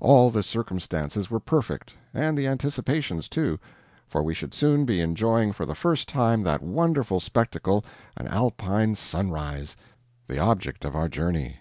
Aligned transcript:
All 0.00 0.30
the 0.30 0.42
circumstances 0.42 1.30
were 1.30 1.38
perfect 1.38 1.94
and 2.12 2.36
the 2.36 2.48
anticipations, 2.48 3.28
too, 3.28 3.60
for 4.08 4.24
we 4.24 4.34
should 4.34 4.52
soon 4.52 4.84
be 4.84 5.00
enjoying, 5.00 5.52
for 5.52 5.64
the 5.66 5.74
first 5.76 6.08
time, 6.08 6.42
that 6.42 6.62
wonderful 6.64 7.20
spectacle, 7.20 7.84
an 8.16 8.26
Alpine 8.26 8.96
sunrise 8.96 9.76
the 10.26 10.40
object 10.40 10.84
of 10.84 10.96
our 10.96 11.08
journey. 11.08 11.58